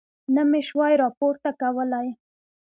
[0.35, 2.07] نه مې شوای راپورته کولی.